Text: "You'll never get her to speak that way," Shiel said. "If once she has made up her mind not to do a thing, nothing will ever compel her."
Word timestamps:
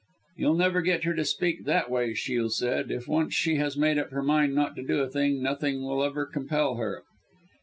"You'll 0.35 0.55
never 0.55 0.81
get 0.81 1.03
her 1.03 1.13
to 1.13 1.23
speak 1.23 1.65
that 1.65 1.91
way," 1.91 2.15
Shiel 2.15 2.49
said. 2.49 2.89
"If 2.89 3.07
once 3.07 3.35
she 3.35 3.57
has 3.57 3.77
made 3.77 3.99
up 3.99 4.09
her 4.09 4.23
mind 4.23 4.55
not 4.55 4.75
to 4.77 4.81
do 4.81 4.97
a 5.01 5.07
thing, 5.07 5.43
nothing 5.43 5.83
will 5.83 6.01
ever 6.03 6.25
compel 6.25 6.77
her." 6.77 7.03